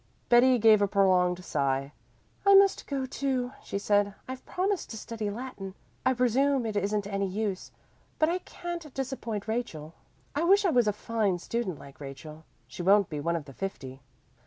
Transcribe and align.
Betty 0.29 0.57
gave 0.57 0.81
a 0.81 0.87
prolonged 0.87 1.45
sigh. 1.45 1.91
"I 2.43 2.55
must 2.55 2.87
go 2.87 3.05
too," 3.05 3.51
she 3.63 3.77
said. 3.77 4.15
"I've 4.27 4.43
promised 4.47 4.89
to 4.89 4.97
study 4.97 5.29
Latin. 5.29 5.75
I 6.03 6.15
presume 6.15 6.65
it 6.65 6.75
isn't 6.75 7.05
any 7.05 7.27
use, 7.27 7.69
but 8.17 8.27
I 8.27 8.39
can't 8.39 8.91
disappoint 8.95 9.47
Rachel. 9.47 9.93
I 10.33 10.43
wish 10.43 10.65
I 10.65 10.71
was 10.71 10.87
a 10.87 10.91
fine 10.91 11.37
student 11.37 11.77
like 11.77 11.99
Rachel. 12.01 12.45
She 12.67 12.81
won't 12.81 13.09
be 13.11 13.19
one 13.19 13.35
of 13.35 13.45
the 13.45 13.53
fifty." 13.53 14.01